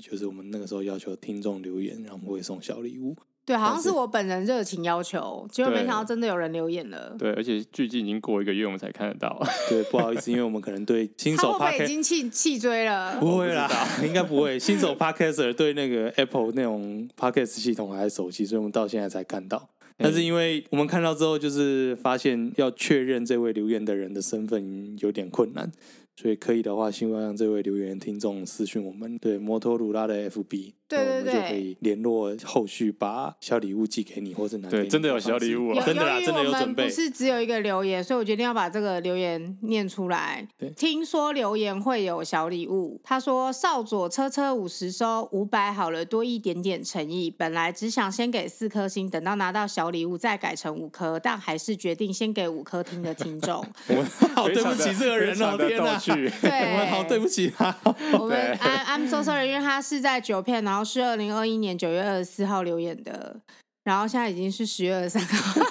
[0.00, 3.16] 就是我们那个时候要求听众留言，然后我们会送小礼物。
[3.44, 7.16] 对，好像是我本人热情要求，结果没想到真的有人留言了。
[7.18, 9.36] 对，而且距今已经过一个月，我们才看得到。
[9.68, 13.18] 对，不好意思，因为我们可能对 新手 Podcast 已经弃弃追了。
[13.18, 13.68] 不会啦，
[14.06, 14.56] 应该不会。
[14.58, 19.68] 新手 Podcaster 对那个 Apple 那种 Podcast 系统还熟悉，所以我们到现在才看到。
[19.98, 25.70] 但是因为我们看到之后，就是发现要确认这位留言的人的身份有点困难。
[26.16, 34.68] 所以可以的话，希望让这位留言听众私讯我们，对摩托鲁拉的 FB，对对对，我们就可以联络，后续把小礼物寄给你，或是拿。
[34.68, 36.84] 对，真的有小礼物啊，真的啦，真的有准备。
[36.84, 40.46] 不是只有一个留言，所以我决定要把这个留言念出来。
[40.58, 43.00] 对，听说留言会有小礼物。
[43.04, 47.30] 他说：“少佐车车五十收五百好了，多一点点诚意。
[47.30, 53.64] 本来只想先给四颗星，等到拿到小礼物再改成五颗，但还是决定先给五颗听的听众。
[53.88, 54.04] 我们
[54.34, 55.98] 好对不起这个人哦，天哪！
[56.42, 57.74] 对，我们好对不起他。
[58.18, 63.40] 我们 I'm so sorry，因为他是在九片，然后是二零二一年九月二十四号留言的，
[63.82, 65.60] 然后现在已经是十月二十三号。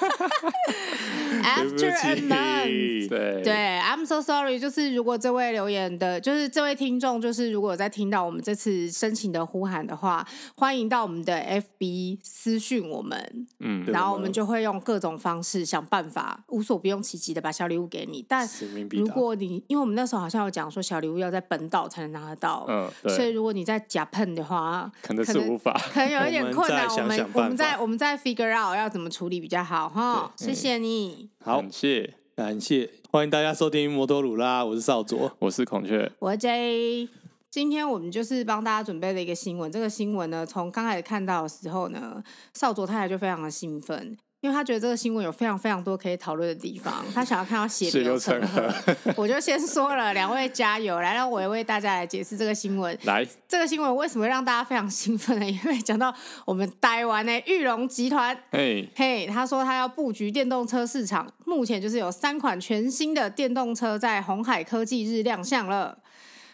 [1.43, 4.59] After a month，对，对，I'm so sorry。
[4.59, 11.33] 就是如果这位留言的，就是这位听众，就是如果在听到我们这次申请的呼喊的话，欢迎到我们的
[11.79, 18.23] FB 私讯我们，嗯，然后我们就会用各种方式想办法，无所不用其极的把小礼物给你。
[18.27, 18.47] 但
[18.91, 26.87] 如果你，因为我们那时候好像有讲说小礼物要在本岛才能拿得到，嗯，所以如果你在 Japan 的话，可能是无法，可能有一点困难。
[26.87, 30.33] 我们我们在我们在 figure out 要怎么处理比较好哈。
[30.35, 31.29] 谢谢你。
[31.45, 37.07] 好，感谢感谢，欢迎大家收听摩托鲁拉，我是少佐，我是孔雀，我是 J。
[37.51, 42.23] 今天我们就是帮大家准备了一个新闻，这个新闻呢，从刚开始看到的时候呢，
[42.55, 44.17] 少佐太太就非常的兴奋。
[44.41, 48.73] 因为他觉得这个新闻有非常非常多可以讨论的地方，他想要看到血流成河。
[49.15, 52.97] 我就先说了，两位加油，来让我也为大家来解释这个新闻。
[53.03, 55.45] 来，这个新闻为什么会让大家非常兴奋呢？
[55.47, 56.11] 因为讲到
[56.43, 65.99] 我们台湾的玉龙集团，嘿，嘿，他说他要布局电动车市场，目前就是有三款全新的电动车在红海科技日亮相了。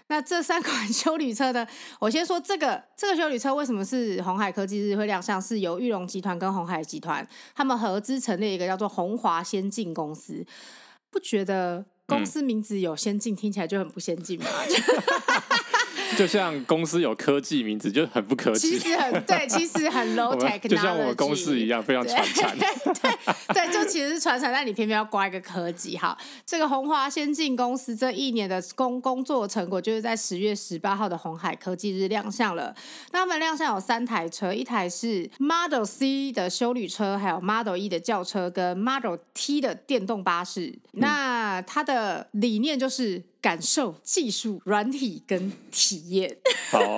[0.10, 1.68] 那这三款 修旅车呢？
[2.00, 5.42] 我先说这个这个修旅车为什么是红海科技日会亮相？
[5.42, 10.46] 是由玉龙集团跟红海集团他们合资成立一个叫做红华先进公司，
[11.10, 14.46] 不觉得公司名字有先进，听起来就很不先进吗？
[16.16, 23.12] 就像公司有科技名字就很不科技，其实很对，其实很 low tech，就像我们公司一样非常传产，对
[23.54, 25.98] 对，就其实是传产，但你偏偏要挂一个科技。
[25.98, 32.74] 好，这个红华先进公司这一年的工工作成果，就是在十月十八号的红海科技日亮相了。
[33.12, 40.68] 那他们亮相有三台车，一台是 Model C 的修旅车，还有 Model E 的轿车跟 Model T 的电动巴士。
[40.94, 43.24] 嗯、那它的理念就是。
[43.42, 46.36] 感受技术、软体跟体验。
[46.72, 46.80] 好，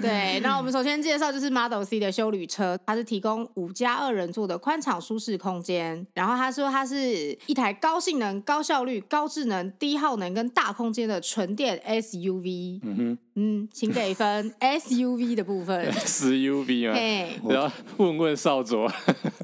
[0.00, 0.40] 对。
[0.40, 6.04] 那我们首先介绍就是 Model C 的修旅车，它是提供五加二人座的宽敞舒适空间。
[6.14, 12.80] 然后他说它是一台高性能、高效率、高智能、低耗能跟大空间的纯电 SUV。
[12.82, 15.90] 嗯哼，嗯，请给分 SUV 的部分。
[15.92, 16.94] SUV 啊？
[16.94, 18.90] 嘿，我要问问少佐。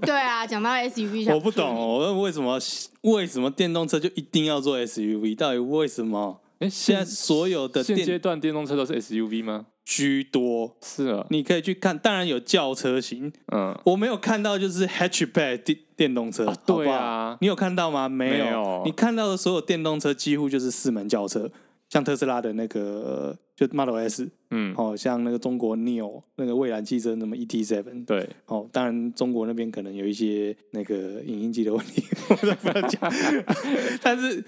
[0.03, 2.59] 对啊，讲到 SUV， 我不懂，我问为什么？
[3.03, 5.37] 为什么电动车就一定要做 SUV？
[5.37, 6.41] 到底为什么？
[6.59, 9.67] 哎，现在所有的现阶段电动车都是 SUV 吗？
[9.85, 18.07] 居多是啊，你可以去看，当然有轿车型，嗯，我没有看到就是 hatchback 电电动车，对啊，你有看到吗？
[18.07, 21.51] 没有，你看到的所有电动车几乎就是四门轿车。
[21.89, 33.13] 像特斯拉的那个就 Model S，嗯，哦，像那个中国 Neo 那个蔚蓝汽车，那么 ET7，对，哦，当然中国那边可能有一些那个影音机的问题， 我不要讲。
[34.03, 34.45] 但是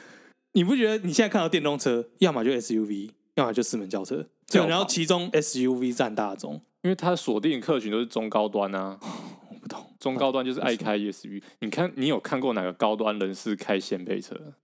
[0.53, 8.99] 你不觉得你现在看到电动车，要么就 SUV，要么就四门轿车，对，然后其中 SUV 占大宗，因为它锁定客群都是中高端啊。
[9.49, 11.43] 我不懂，中高端就是爱开 SUV。
[11.61, 14.55] 你看，你有看过哪个高端人士开掀背车？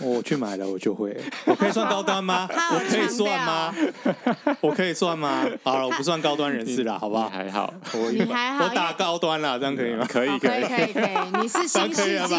[0.00, 1.16] 我去买了，我就会。
[1.46, 2.48] 我可以算高端吗？
[2.72, 3.74] 我可以算吗？
[4.60, 5.46] 我可以算吗？
[5.62, 7.28] 好了，我不算高端人士了，好不好？
[7.28, 10.06] 还好，我你还好，我打高端了，这样可以吗？
[10.08, 11.42] 可以，可以，可以，可以。
[11.42, 12.36] 你是新世纪，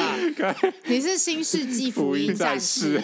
[0.85, 3.01] 你是新世纪福音战士。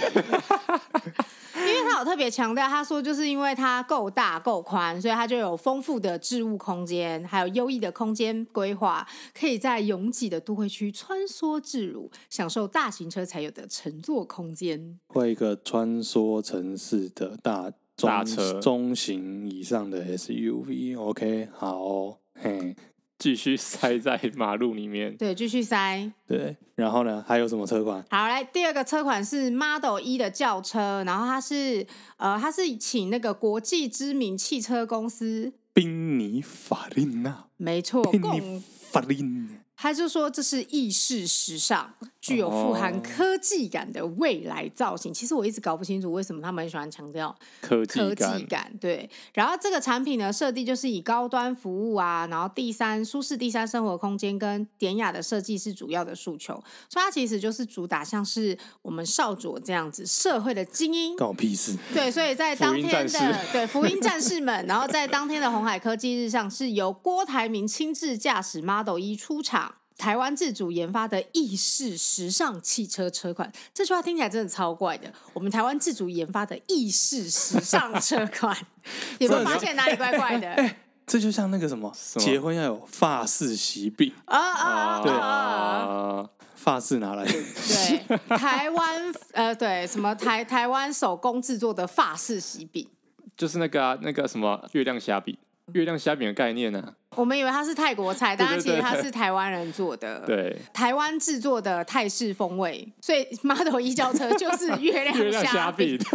[1.67, 14.99] 因为他有特别强调，他说就是因为它够大够宽，所以它就有丰富的置物空间，还有优异的空间规划，可以在拥挤的都会区穿梭自如，享受大型车才有的乘坐空间。
[15.07, 22.75] 会一个穿梭城市的大中大车、中型以上的 SUV，OK，、okay, 好，嘿。
[23.17, 25.15] 继续塞在马路里面。
[25.17, 26.11] 对，继续塞。
[26.27, 28.05] 对，然后呢，还有什么车款？
[28.09, 31.85] 好，来第二个车款是 Model E 的轿车，然后它是
[32.17, 39.47] 呃，它是请那个国际知名汽车公司宾尼法利纳，没错，宾尼法利纳。
[39.79, 45.13] 他就说这是意式时尚，具有富含科技感的未来造型。
[45.13, 48.74] 其实我一直搞不清楚为什么他们很喜欢强调科技科技感。
[48.81, 56.56] 对，然后这个产品呢，设定就是以高端服务啊，然后第三舒适第三生活空间跟典雅的设计是主要的诉求。
[56.89, 61.15] 所以它其实就是主打像是我们少佐这样子社会的精英。
[61.15, 61.77] 关我屁事。
[61.94, 69.66] 对，所以在当天的对福音战士们，然后在当天的红海科技日上，是由郭台铭亲自驾驶 Model 一出场。
[69.97, 75.11] 台湾自主研发的意式时尚汽车车款，这句话听起来真的超怪的。
[75.33, 78.55] 我们台湾自主研发的意式时尚车款，
[79.19, 80.75] 有没有发现哪里怪怪的？
[81.07, 85.01] 这就像那个什么，什么结婚要有法式喜饼啊啊！
[85.01, 87.31] 对啊，法式拿来的。
[87.31, 92.85] 对，台湾呃，对，什么台台湾手工制作的法式喜饼，
[93.38, 95.35] 就是那个、啊、那个什么月亮虾饼。
[95.73, 96.93] 月亮虾饼的概念呢、啊？
[97.15, 100.23] 我们以为它是泰国菜，但其实它是台湾人做的。
[100.25, 105.99] 对，台湾制作的泰式风味，所以 Model E 轿车就是月亮虾饼。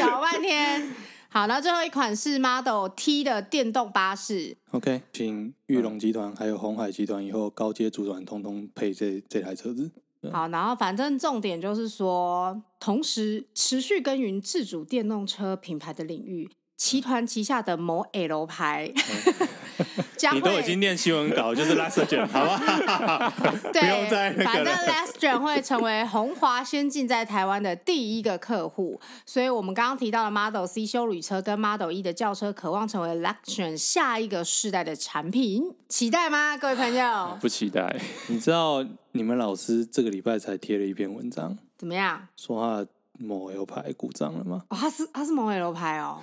[0.00, 0.94] 搞半天，
[1.28, 4.56] 好，那最后一款是 Model T 的电动巴士。
[4.70, 9.90] OK，请玉龙集团还有鸿海集团以后高阶主管通通配这这台车子。
[10.32, 16.48] 好，然后反正重点就是说，同时持续耕耘自主电动车品牌的领域。
[16.76, 18.92] 集团旗下的某 L 牌，
[20.32, 23.32] 你都已经念新闻稿，就是 Last Gen，好不好？
[23.72, 24.44] 对， 不用再那。
[24.44, 36.56] 反正 Last Gen 会成为鸿华先进在台湾的第一个客户，所以我们刚刚提到的 Model C 修旅车跟 Model E 的轿车，渴望成为 Luxgen 下一个世代的产品，期待吗？
[36.56, 37.96] 各位朋友，不期待。
[38.28, 42.26] 你知道你们老师这个礼拜才贴了一篇文章，怎么样？
[42.36, 42.84] 说话。
[43.18, 44.64] 某 L 牌故障了吗？
[44.68, 46.18] 哦，他是他是某 L 牌哦。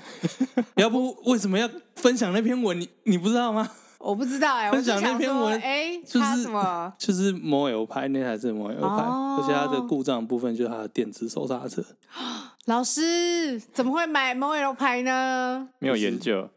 [0.75, 2.79] 要不为什么要分享那篇文？
[2.79, 3.69] 你你不知道吗？
[4.03, 6.91] 我不知道哎、分享那篇文，哎、就是什么？
[6.97, 11.83] 就是某 L 牌那台是某 L 牌，而且它的故障部分就是它的电子手刹车。
[12.65, 15.69] 老师怎么会买某 L 牌呢？
[15.77, 16.49] 没有研究，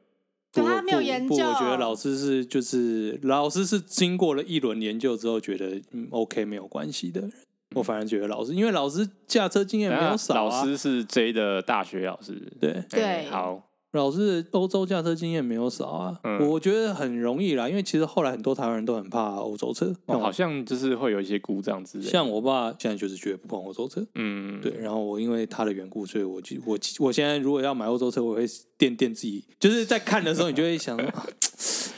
[0.52, 1.34] 对他没有研究。
[1.46, 7.32] 我觉得老师是就是老师是经过了一轮研究之后，觉得嗯 OK 没有关系的人。
[7.74, 12.82] 我反而觉得老师，因为老师驾车经验没有少、啊、老师是 J 的大学老师，对。
[12.90, 13.70] 对、欸，好。
[13.92, 22.10] 老师欧洲驾车经验没有少啊，嗯、我觉得很容易啦，因为其实后来很多台湾人都很怕欧洲车，哦、好像就是会有一些故障之类的。
[22.10, 24.72] 像我爸现在就是绝不碰欧洲车，嗯，对。
[24.80, 31.26] 然后我因为他的缘故，所以我就我我现在如果要买欧洲车，我会掂掂自己，就是在看的时候，你就会想啊，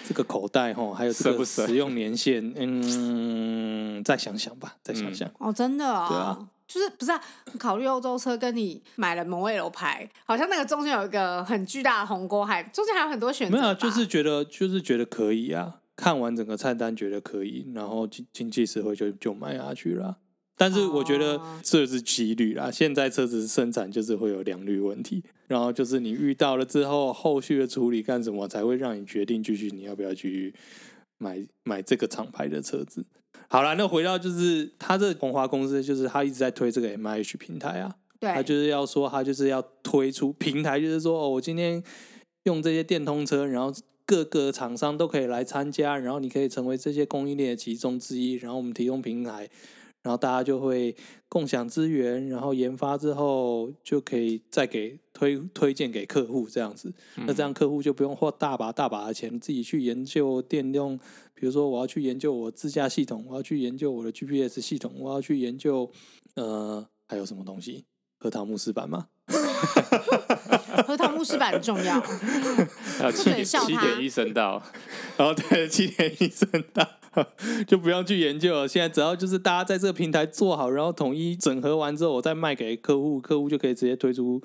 [0.06, 5.28] 这个口袋哈， 还有这个使用年限， 嗯，再想想吧，再想想。
[5.28, 6.48] 嗯、哦，真的啊、哦，对啊。
[6.68, 7.20] 就是不是啊？
[7.60, 13.56] 考虑欧洲车跟你买了某 L 牌，好像那个中间有一个很巨大的鸿沟，还中间还有很多选择。
[13.56, 15.76] 没有，就是觉得就是觉得可以啊。
[15.94, 20.16] 看完整个菜单觉得可以，然后经经济实惠就就买下去了。
[20.56, 22.70] 但是我觉得这是几率啦。
[22.70, 30.54] 现在车子生产就是会有良率问题，然后就是你遇到了之后，后续的处理干什么才会让你决定继续你要不要去
[31.18, 33.04] 买买这个厂牌的车子。
[33.48, 41.82] 好了，那回到就是他这红华公司，就是他一直在推这个 MIH 平台啊，对，他就是要说他就是要推出平台，就是说哦，我今天
[42.44, 43.70] 用这些电通车，然后
[44.06, 49.48] 各个厂商都可以来参加，然后你可以成为这些供应链的其中之一，然后我们提供平台。
[50.06, 50.94] 然后大家就会
[51.28, 56.94] 共享资源，然后研发之后就可以再给推推荐给客户这样子。
[57.16, 60.96] 嗯、那这样客户就不用花大把大把的钱自己去研究电动，
[61.34, 65.90] 比如说我要去研究我自驾系统，我要去研究我的 GPS 系统，我要去研究
[66.36, 67.84] 呃还有什么东西？
[68.18, 69.08] 核桃木饰板吗？
[70.86, 72.00] 核桃木饰板很重要。
[72.98, 74.62] 还有七点七点一声道，
[75.16, 76.88] 然后对七点一声道。
[77.66, 84.42] 就不用去研究了，现在只要就是大家在这个平台做好，然后统一整合完之后，我再卖给客户，客户就可以直接推出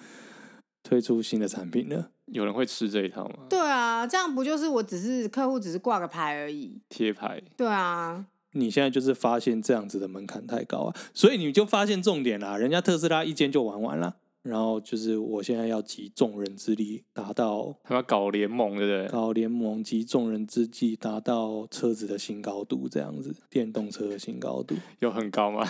[0.83, 2.09] 推出新的产品了。
[2.27, 3.35] 有人会吃这一套吗？
[3.49, 7.41] 对啊，这样不就是我只是客户，只是挂个牌而已，贴牌。
[7.57, 14.15] 对啊，你现在就是发现这样子的门槛太高啊，所以你就发现重点啦，人家特斯拉一间就玩完了。
[14.43, 19.07] 然后就是，我现在要集众人之力，达到他要搞联盟，对不对？
[19.07, 25.67] 搞联盟，集众人之际，达到车子的新高度，这样子，电动车的新高度有很高吗？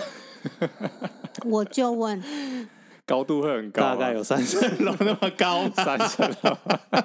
[1.45, 2.23] 我就问，
[3.05, 6.57] 高度会很高，大概有三层楼那么高， 三层楼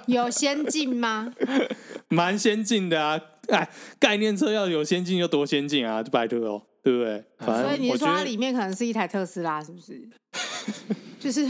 [0.06, 1.34] 有先进吗？
[2.08, 3.20] 蛮先进的啊！
[3.48, 3.68] 哎，
[3.98, 7.24] 概念车要有先进就多先进啊，就拜托哦，对不对？
[7.38, 10.08] 反正所以你说它里面可能是一台特斯拉，是不是？
[11.26, 11.44] 就是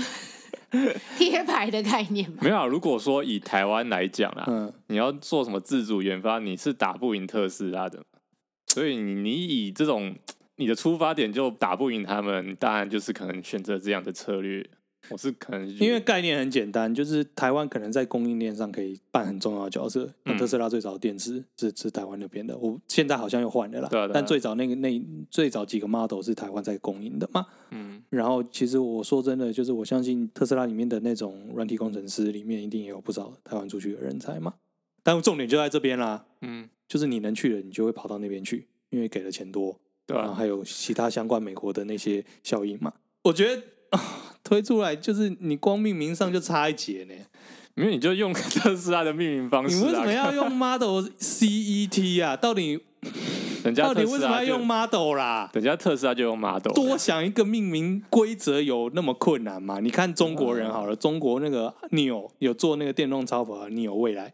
[1.19, 2.39] 贴牌的概念嘛。
[2.41, 8.03] 没有啊，如果说以台湾来讲啊，嗯，你要做什么自主研发，你是打不赢特斯拉的。
[8.69, 10.15] 所以你你以这种
[10.57, 14.67] 你的出发点就打不赢他们，当然就是可能选择这样的策略。
[15.09, 20.13] 我是可能因为概念很简单，就是台湾可能在供应链上可以扮很重要的角色。
[20.25, 23.89] 那特斯拉最早的电池是是台湾那边的，我现在好像又换了啦。
[23.89, 27.47] 对啊对啊，但最早那个那最早几个 model 是台湾在供应的嘛。
[27.71, 27.96] 嗯。
[28.11, 34.55] 然后其实我说真的，就是我相信特斯拉里面的那种软体工程师里面一定也有不少台湾出去的人才嘛。
[35.03, 36.25] 但重点就在这边啦。
[36.43, 36.69] 嗯。
[36.89, 39.79] 就是你能去的，你就会跑到那边去，因为给的钱多。
[40.07, 40.21] 对啊。
[40.21, 42.93] 然后还有其他相关美国的那些效应嘛。
[43.25, 43.63] 我觉得。
[44.43, 47.15] 推出来就是你光命名上就差一截呢，
[47.75, 52.37] 因为你就用 特斯拉的命名方式，啊，你为什么要用 Model CET 啊？
[52.37, 52.81] 到底
[53.67, 55.51] 人家到底为什么要用 Model 啦？
[55.53, 59.81] 人家特斯拉就用 Model，多想一个命名规则有那么困难吗？
[59.81, 64.33] 你看中国人好了，中国那个 neo 有做那个电动超跑 neo 未来，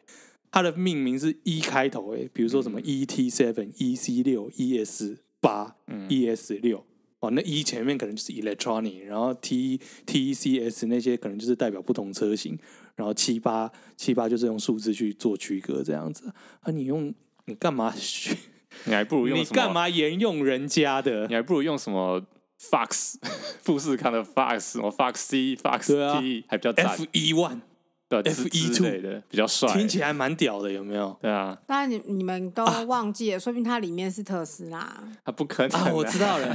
[0.51, 5.77] 它的命名是 E 开头诶，比如说什么 ET Seven、EC 六、ES 八、
[6.09, 6.85] ES 六。
[7.21, 12.59] 哦，那 E 前面可能就是 electronic，然后 T T C S 那些可能就是代表不同车型，
[12.97, 16.73] 然后七八七八就是用数字去做区隔这样子啊。
[16.73, 18.37] 你用你干嘛学？
[18.85, 21.27] 你还不如用你干嘛沿用人家的？
[21.29, 22.23] 你还不如用什么
[22.61, 23.15] Fox
[23.63, 25.87] 富士康的 Fox，什么 Fox C Fox
[26.21, 27.61] T，啊，还比较 F E One。
[28.13, 31.17] F 一 two 的比较帅，听起来蛮屌的，有没有？
[31.23, 35.03] 对啊，当然你你们都忘记了，说不定它里面是特斯拉。
[35.25, 35.91] 它不可能啊！
[35.91, 36.55] 我知道了，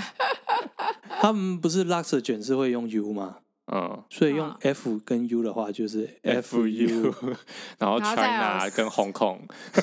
[1.19, 3.37] 他们不是 Luxgen 是会用 U 吗？
[3.69, 7.13] 嗯，所以用 F 跟 U 的话就是 F U，
[7.77, 9.39] 然后 China 跟 Hong Kong。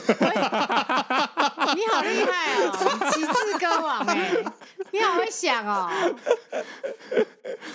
[1.75, 2.73] 你好厉害哦，
[3.13, 4.43] 极致歌王哎，
[4.91, 5.91] 你好会想哦。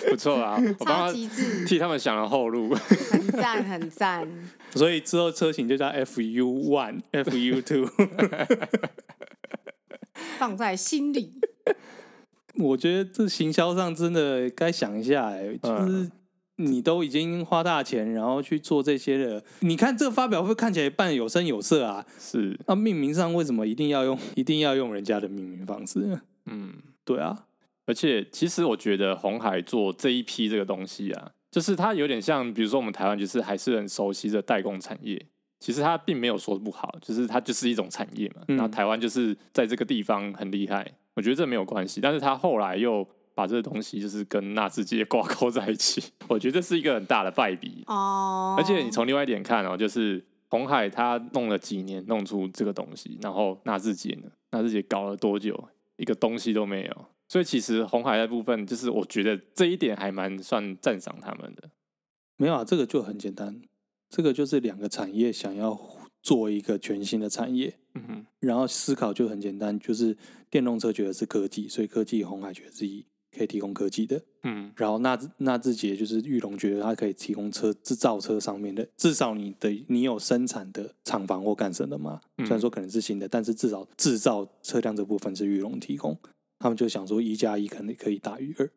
[0.08, 1.12] 不错啊，我帮他
[1.66, 2.74] 替他们想了后路，
[3.10, 4.28] 很赞很赞。
[4.74, 7.88] 所以之后车型就叫 F U One、F U Two，
[10.38, 11.40] 放在心里。
[12.60, 16.10] 我觉得这行销上真的该想一下哎，就是
[16.56, 22.58] 你都已经花大钱，然后去做这些了，你看这个发表会看起来扮有声有色啊，是。
[22.66, 26.20] 那命名上为什么一定要用一定要用人家的命名方式？
[26.46, 26.74] 嗯，
[27.04, 27.46] 对啊。
[27.86, 35.26] 而且，其实我觉得红海做这一批这个东西啊，就是它有点像，比如说我们台湾就是还是很熟悉的代工产业。
[35.58, 38.42] 其实它并没有说不好，就是它就是一种产业嘛。
[38.46, 40.90] 然后台湾就是在这个地方很厉害，
[41.20, 42.00] 我觉得这没有关系。
[42.00, 47.84] 但是他后来又把这个东西就是跟纳智捷挂钩在一起，我觉得这是一个很大的败笔。
[47.86, 48.56] 哦。
[48.56, 55.62] 而且你从另外一点看哦，就是红海他弄了几年弄出这个东西，然后纳智捷呢，纳智捷搞了多久，
[55.98, 57.06] 一个东西都没有。
[57.28, 61.68] 所以其实红海的部分，就是我觉得这一点还蛮算赞赏他们的。
[62.38, 63.60] 没有啊，这个就很简单，
[64.08, 65.74] 这个就是两个产业想要
[66.22, 70.16] 做一个全新的产业，嗯哼，然后思考就很简单，就是
[70.50, 73.04] 电动车觉得是科技，所以科技红海觉得自己
[73.36, 86.18] 可以提供科技的，嗯，然后纳纳智捷就是玉龙觉得它可以提供车制造车上面的，至少你的你有生产的厂房或干什么的嘛，虽然说可能是新的，但是至少制造车辆这部分是玉龙提供。
[86.58, 88.70] 他们就想说一加一肯定可以大于二，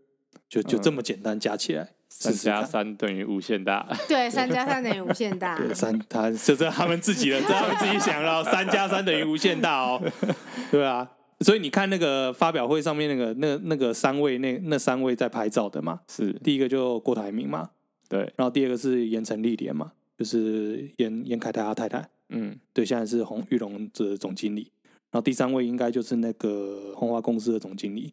[0.48, 3.86] 就就这么简单加起来，三加三等于无限大。
[4.08, 5.58] 对，三加三等于无限大。
[5.58, 10.02] 对，三他 这是他们自己的，这他们自己想到三加三等于无限大哦。
[10.72, 11.10] 对啊，
[11.42, 17.72] 所以你看那个发表会上面那个那那个三位那那三位在拍照的嘛，是第一个就郭台铭嘛，
[18.08, 24.72] 对，然后第二个是严城历莲嘛，就是严严凯泰他太太，嗯，对，现在是鸿裕隆的总经理。
[25.12, 28.12] 然后第三位应该就是那个鸿华公司的总经理，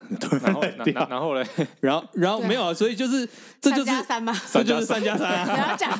[0.42, 0.62] 然后
[1.08, 1.46] 然后嘞，
[1.80, 3.28] 然后然后没有啊，所以就是
[3.60, 4.34] 这就是三加三吗？
[4.52, 5.44] 这就是三加三啊！
[5.54, 5.90] 不要讲，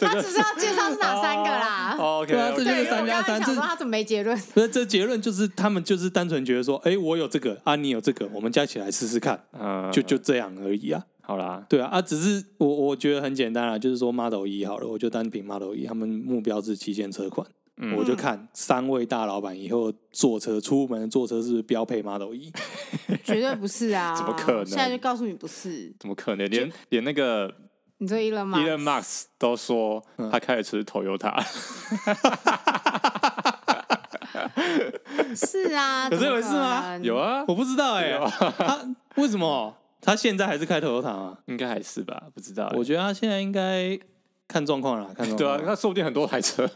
[0.00, 1.96] 他只是要介绍是哪三个啦。
[1.98, 3.42] OK，对啊，这就是三加三。
[3.42, 4.38] 这他怎么没结论？
[4.54, 9.38] 不是，这结论就是他们就是单纯觉得说，哎，我有这个啊，你有这个，我们加起来试试看，
[9.92, 11.02] 就就这样而已啊。
[11.20, 17.46] 好啦，对啊啊，只是我我觉得很简单啊，就是说 Model 一好了，我就单凭 Model 一他们目标是旗舰车款。
[17.76, 22.52] 嗯、我就看三位大老板以后坐车出门坐车是不是标配 Model E？
[23.24, 24.14] 绝对不是啊！
[24.16, 24.64] 怎么可能？
[24.66, 25.92] 现在就告诉你不是。
[25.98, 26.46] 怎么可能？
[26.48, 27.52] 连连那个
[27.98, 30.00] 你说 Elon Elon Musk 都说
[30.30, 31.42] 他开的车是 Toyota。
[35.34, 36.96] 是啊，有这回事吗？
[37.02, 38.30] 有啊，我不知道哎、欸。
[38.56, 38.78] 他
[39.16, 41.38] 为什么他现在还是开 Toyota 啊？
[41.46, 42.24] 应该还是吧？
[42.34, 42.72] 不知道。
[42.76, 43.98] 我觉得他现在应该。
[44.46, 45.38] 看状况啦，看状况。
[45.38, 46.68] 对啊，他说不定很多台车。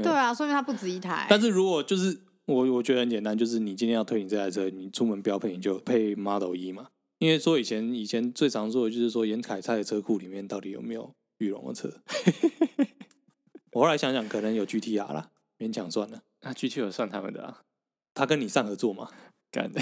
[0.00, 1.26] 对啊，说明它不止一台。
[1.28, 6.86] 但是如果就是我，我觉得很简单，就是你今天要推你这台车，你出门标配你就配 Model E 嘛。
[7.18, 11.92] 因为说以前以前最常说的就是说，严凯菜的车库里面到底有没有裕隆的车？
[13.72, 16.22] 我后来想想，可能有 GTR 啦，勉强算了。
[16.42, 17.62] 那 GTR 算他们的啊？
[18.14, 19.08] 他跟你上合作嘛？
[19.52, 19.80] 干的。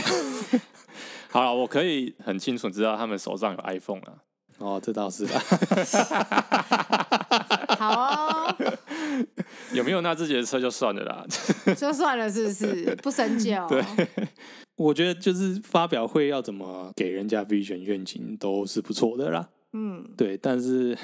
[1.30, 4.14] 好了，我可以很清楚知道他们手上有 iPhone 啊。
[4.58, 5.40] 哦，这倒是吧。
[7.78, 8.54] 好哦。
[9.74, 11.26] 有没有那自己的车就算了啦。
[11.76, 12.94] 就算了，是不是？
[12.96, 13.54] 不深究。
[13.68, 13.82] 对。
[14.76, 19.48] 我觉得就是发表会要怎么给人家 vision 愿景都是不错的啦。
[19.72, 20.04] 嗯。
[20.16, 20.96] 对，但是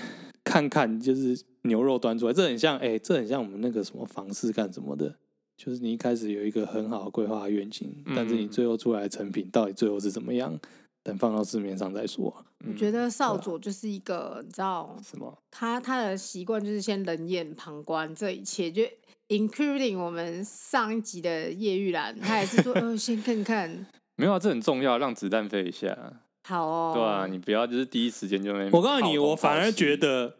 [0.43, 5.15] 看看就是牛肉端出来，这很像哎、欸，这很像我们那个什么房事干什么的，
[5.57, 10.59] 就是你一开始有一个很好的规划愿景，但是你最后出来的成品到底最后是怎么样？
[11.07, 12.35] 等放到市面上再说。
[12.67, 15.33] 我觉得少佐就是一个，你知道什么？
[15.53, 18.83] 他他的习惯就是先冷眼旁观这一切，就
[19.29, 23.87] including 我们上一集的叶玉兰，他也是说， 呃，先看看。
[24.17, 25.97] 没有啊，这很重要，让子弹飞一下。
[26.43, 26.93] 好哦。
[26.95, 28.69] 对啊，你不要就是第一时间就没。
[28.73, 30.35] 我告诉你，我反而觉得，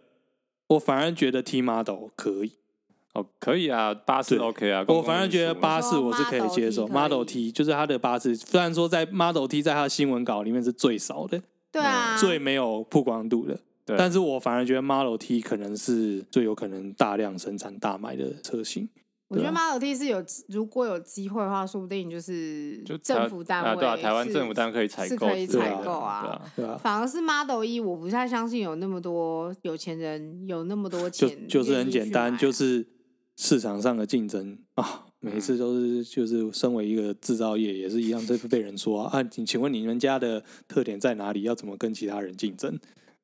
[0.69, 2.53] 我反而觉得 T Model 可以。
[3.17, 6.87] 哦，可以啊，巴士 OK 啊，我反而觉得巴士我是可以接受。
[6.87, 11.41] Model T 就是它的巴士，虽然说在 Model T 在它的新闻稿里面是最少的，
[11.73, 13.97] 对啊，最没有曝光度的，对。
[13.97, 18.87] 但是我反而觉得 Model T 可能是最有可能大量生产大卖的车型。
[19.29, 26.79] 我觉得 Model T 是有，如果有机会的话，说不定就是政府单位，对啊，台湾政府单位可以采购，可以采购啊，对啊。
[26.81, 32.87] 反而是 Model E，我不太相信有那么多有钱人有那么多钱，就是很简单，就是。
[33.37, 41.43] 市场上的竞争啊，每一次都是就是身为一个制造业也是一样，这 被人说啊，请请问你们家的特点在哪里？
[41.43, 42.79] 要怎么跟其他人竞争？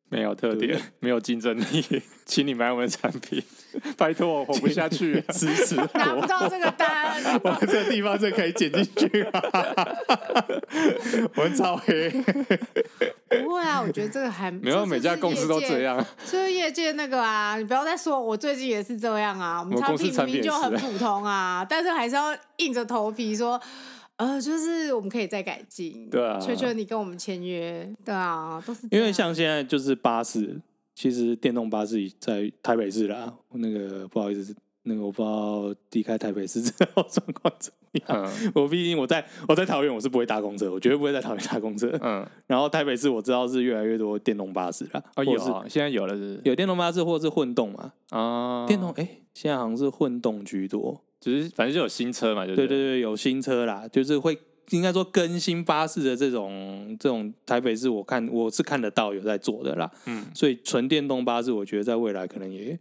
[0.09, 1.65] 没有特点，没有竞争力，
[2.27, 3.43] 请你买我们的产品，
[3.97, 5.89] 拜托我活不下去，支持我。
[5.95, 9.43] 拿不到这个单， 我们这个地方这可以剪进去啊，
[11.37, 12.11] 我们超黑。
[12.11, 16.05] 不会啊，我觉得这个还没有，每家公司都这样。
[16.25, 19.61] 就是业界那个啊，你不要再说，我最近也是这样啊。
[19.61, 23.61] 我们产品明明就很普通啊，但是还是要硬着头皮说。
[24.17, 30.61] 呃，就是我们可以再改进，对啊，求求你跟我们签约，对啊，都是因为像现在就是巴士，
[30.95, 38.25] 其实电动巴士在台北市啦，那个不好意思，那个我不知道离开台北市之后状况怎么样。
[38.25, 41.91] 嗯、我毕竟我在我在桃园，我是不会搭公车，我绝对不会在桃园搭公车。
[42.03, 47.93] 嗯，然后台北市我知道是越来越多电动巴士啦，哦有，现在有了是，是有电动巴士或者是混动嘛？
[48.11, 51.03] 啊，电动哎、欸，现在好像是混动居多。
[51.21, 54.37] 就是反正就有新车嘛，就对对对，有新车啦，就是会
[54.71, 62.79] 应该说更新巴士的这种这种台北市，我看我是看得到有在做的啦，嗯，所以纯电动巴士，我觉得在未来可能也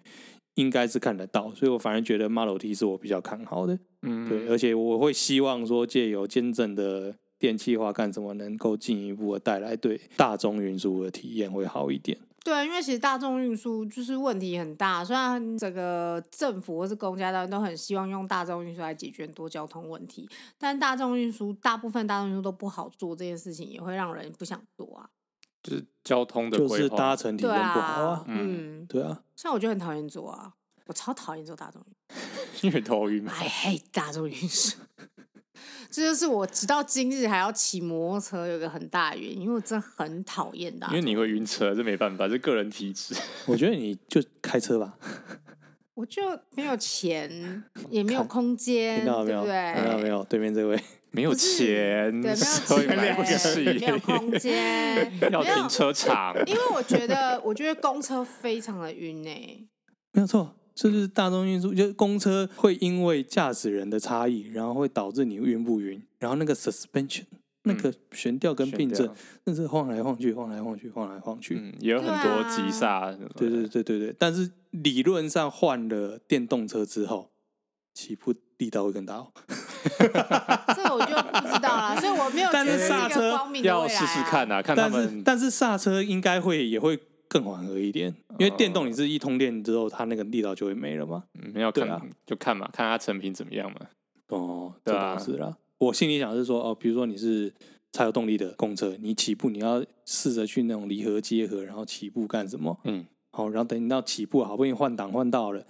[0.55, 12.17] 应该是看得到，所以我反而觉得 Model T 是我比较看好的，嗯，对，而且我会希望说借由坚正的电气化干什么，能够进一步的带来对大众运输的体验会好一点。
[12.43, 20.27] 对，因为其实大众运输就是问题很大，虽然整个政府或是公家单位都很希望用大众运输来解决很多交通问题，
[20.57, 25.09] 但大众运输大部分大众运输都不好做，这件事情也会让人不想做啊。
[25.61, 28.25] 就是交通的就是搭乘体验不好啊。
[28.27, 29.21] 嗯，对啊。
[29.35, 30.51] 像我就很讨厌坐啊，
[30.87, 32.17] 我超讨厌坐大众运
[32.55, 33.31] 输， 因为头晕嘛。
[33.35, 34.79] I hate 大众运输。
[35.89, 40.87] 这就是我直到今日还要骑摩托车有个很大的原因，因为我真的很讨厌的。
[40.87, 43.15] 因为你会晕车，这没办法，这个人体质。
[43.45, 44.97] 我觉得你就开车吧。
[45.93, 46.21] 我就
[46.55, 49.73] 没有钱，也没有空间，对不对？
[49.73, 52.33] 没有没有，对面这位没有钱，对，
[52.95, 56.33] 没有钱，没有空间， 要停车场。
[56.47, 59.67] 因为我觉得，我觉得公车非常的晕诶。
[60.13, 60.55] 没有错。
[60.73, 67.23] 就是大众运输，就公车会因为驾驶人的差异，然后会导致你晕不晕，然后那个 suspension，
[67.63, 73.11] 那个悬吊跟病症，那是晃来晃去，晃来晃去，晃来晃去，嗯，也有很多急刹。
[73.35, 77.29] 对对对对对，但是理论上换了电动车之后，
[77.93, 79.27] 起步力道会更大。
[80.75, 82.49] 这个我就不知道了，所以我没有。
[82.51, 85.21] 但是刹车要试试看啊，看他们。
[85.23, 86.99] 但是刹车应该会也会。
[87.31, 91.23] 更缓和一点，因为电动你是一通电之后，它那个力道就会没了嘛。
[91.35, 93.79] 嗯，没有看啊，就看嘛，看它成品怎么样嘛。
[94.27, 95.57] 哦，对啊，是啦。
[95.77, 97.49] 我心里想是说，哦，比如说你是
[97.93, 102.77] 柴油动力的公车，你起步你要试着去那种离合结合，然后起步干什么？
[102.83, 105.65] 嗯，好，然后等你到起步好不容易换挡换到了，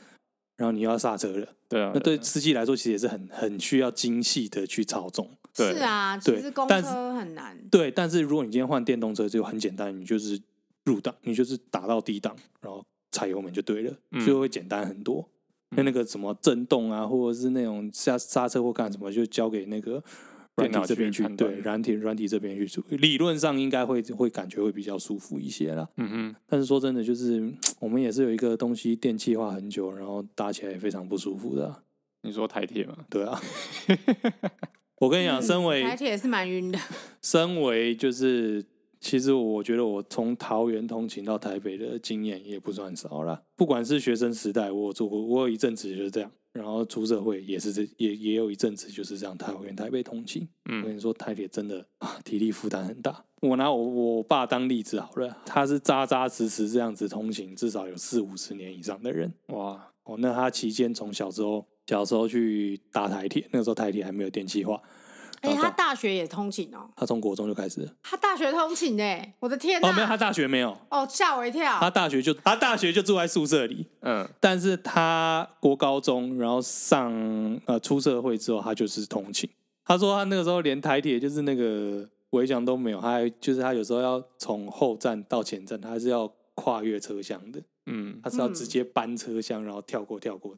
[0.58, 1.48] 然后你又要刹车了。
[1.70, 5.30] 对啊，那对司机来说其实也是很很需要精细的去操纵。
[5.56, 7.56] 对，是啊，其实公车很难。
[7.70, 10.42] 对，但是如果你今天换电动车就很简单，你就是。
[10.86, 15.28] 入档，你就是打到低档，然后踩油门就对了，嗯就会简单很多。
[15.76, 20.04] 那、那个什么震动啊，或者是那种刹刹车或干什么，就交给那个
[20.56, 22.98] 软体这边去，对，软体软体这边去处理。
[22.98, 25.88] 理论上应该会会感觉会比较舒服一些啦。
[25.96, 31.84] 嗯哼，但是说真的，就是 我们也是有一个东西电气化很久，然后搭起来也非常不舒服的啊、
[32.24, 32.98] 你说台铁吗？
[33.10, 33.40] 对啊，
[35.00, 36.78] 我跟你讲，身为台铁也是蛮晕的。
[37.24, 38.62] 身为就是，
[39.02, 43.42] 其实我觉得我从桃园通勤到台北的经验也不算少啦。
[43.58, 50.48] 不管是学生时代，我有做过，我有一阵子就是这样，然后出社会也是这，也也有一阵子就是这样，桃园台北通勤。
[50.66, 53.26] 我跟嗯你说，台铁真的啊，体力负担很大。
[53.42, 59.34] 我拿我我爸当例子好了，他是扎扎实实这样子通勤，至少有四五十年以上的人。
[59.48, 64.80] 哇，哦，那他期间从小时候小时候去搭台铁，那个时候台铁还没有电气化，
[65.42, 67.88] 哎、他大学也通勤哦，他从国中就开始。
[68.04, 69.90] 他大学通勤哎，我的天哪！
[69.90, 71.80] 哦，没有，他大学没有，哦，吓我一跳。
[71.80, 77.12] 他大学就他大学就住在宿舍里，嗯，但是他国高中，然后上
[77.66, 79.50] 呃出社会之后，他就是通勤。
[79.84, 90.56] 他说他那个时候连台铁就是那个围墙都没有，他还就是他有时候要从后站到前站，他还是要跨越车厢的，嗯，他是要直接搬车厢，然后跳过跳过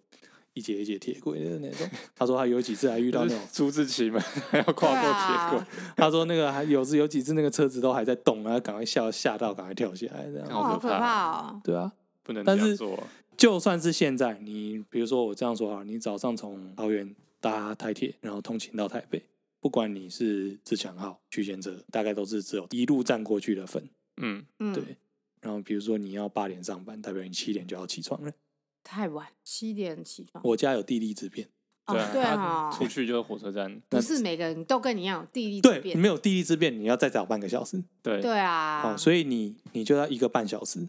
[0.54, 1.88] 一节一节铁轨的那种。
[2.16, 10.48] 他说他有几次还遇到那种，朱自清嘛还 要跨过铁轨，他说那个还有时有几次那个车子都还在动，然后赶快吓吓到，赶快跳下来这样。
[10.50, 11.62] 哦，好可怕怕哦！
[11.64, 11.92] 对啊。
[12.26, 13.04] 不能但是这样做。
[13.36, 19.22] 就算是现在，你比如说我这样说啊，你早上从桃园搭台铁，然后通勤到台北，
[19.60, 23.84] 不管你是自强号、区间车，大概都是只有一路站过去的份。
[24.18, 24.84] 嗯，嗯，对，
[25.42, 28.32] 然后比如说你要八点上班，代表你七点就要起床了。
[28.84, 30.44] 太晚，七点起床。
[30.46, 31.48] 我家有地利之便，
[31.86, 35.98] 哦对啊，，对他哦，出去就是火车站，不是每个人都跟你一样有地利之对，便。
[35.98, 37.84] 没有地利之便，你要再早半个小时。
[38.02, 40.88] 对，对啊，哦，所以你你就要一个半小时，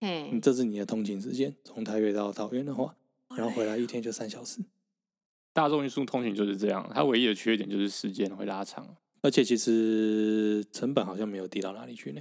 [0.00, 1.54] 嘿你，这是你的通勤时间。
[1.64, 2.94] 从台北到桃园的话，
[3.36, 4.60] 然后回来一天就三小时。
[5.52, 8.96] 大众运输通勤就是这样，它唯一的缺点就是时间会拉长。
[9.22, 12.20] 而且其实成本好像没有低到哪里去呢。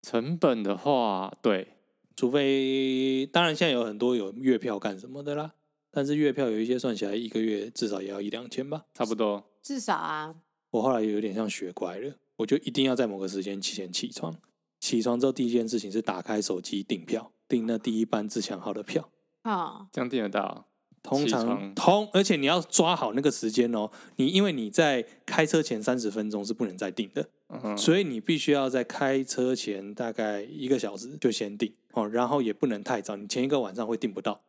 [0.00, 1.76] 成本的话，对，
[2.16, 5.52] 除非当然现在有很多有月票干什么的啦，
[5.90, 8.84] 但是月票有一些算起来一个月至少也要一两千吧。
[8.94, 9.44] 差不多。
[9.62, 10.34] 至少啊，
[10.70, 14.36] 我后来有点像学乖了，我就一定要在某个时间前起床。
[14.80, 19.08] 起床之后第一件事情是打开手机订票，订那第一班自强号的票。
[19.44, 20.66] 哦，这样订得到。
[21.02, 23.90] 通常通，而且你要抓好那个时间哦。
[24.16, 34.40] 你因为你在开车前三十分钟是不能再订的，嗯哼，所以你必须要在开车前大概一个小时就先订哦，然后也不能太早，你前一个晚上会订不到。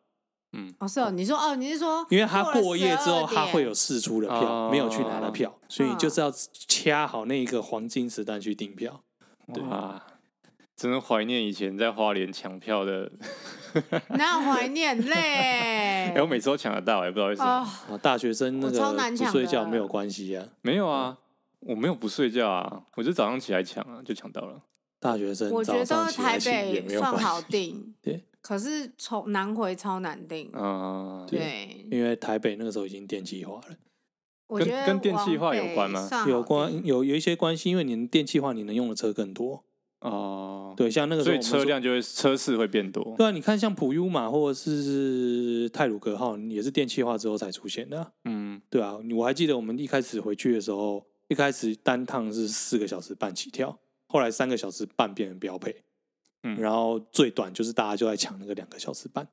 [0.55, 9.03] 嗯，哦是哦，你说哦，你是说，因为他过夜之后，他会有试出的票，哦没有去拿的票，所以你就是要掐好那一个黄金时段去订票。
[9.53, 10.05] 对啊，
[10.75, 13.11] 真的怀念以前在花莲抢票的。
[14.09, 15.13] 哪有怀念嘞？
[16.13, 17.49] 哎、我每次都抢得到，也不知道为什么。
[17.49, 21.17] 哦，啊，大学生那超个不睡觉没有关系啊，没有啊，
[21.61, 24.61] 我没有不睡觉啊，我就早上起来抢啊，就抢到了。
[25.03, 30.49] 大学生我觉得台起也没有关北算好系，订，对，可是从南回超难定。
[30.53, 33.75] 嗯，对，因为台北那个时候已经电气化了，
[34.47, 39.65] 我觉得跟跟电气化有关吗有关有有一些关系，因为你电气化，你能用的车更多。
[39.99, 43.13] 哦，对，像那个时所以候我们说车辆就会车次会变多。
[43.17, 53.79] 对啊，你看像普悠玛或者是泰鲁格号，也是电气化之后才出现的啊、嗯，对啊，我还记得我们一开始回去的时候，一开始单趟是四个小时半起跳，
[54.13, 55.75] 后来三个小时半变成标配，
[56.43, 59.27] 嗯然后最短就是大家就在抢那个两个小时半。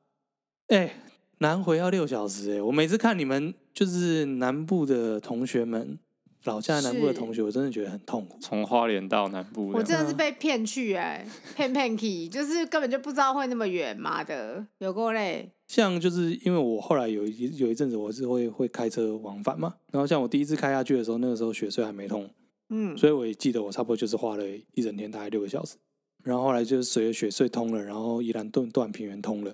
[0.68, 0.94] 哎，
[1.40, 5.98] 南回要六小时哎，我每次看你们就是南部的同学们，
[6.44, 8.38] 老家南部的同学，我真的觉得很痛苦。
[8.40, 15.50] 从花莲到南部，我真的是被骗去哎、骗骗去，就是根本就不知道会那么远，妈的，有够累。
[15.68, 22.28] 像就是因为我后来有一有一阵子我是会会开车往返嘛，然后像我第一次开下去的时候，那个时候雪隧还没通，
[22.70, 25.76] 嗯，所以我也记得我差不多就是花了一整天大概六个小时，
[26.24, 29.50] 然后后来就是随着雪隧通了，然后宜兰顿段平原通了，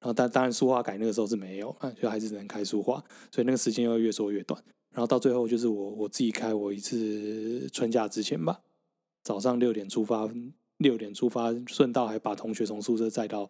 [0.00, 8.60] 然后但当然苏花改那个时候是没有，啊，就还是只能开苏花，所以那个时间又越缩越短，然后到最后就是我我自己开我一次春假之前吧，
[9.24, 10.28] 早上六点出发，
[10.78, 13.48] 六点出发，顺道还把同学从宿舍载到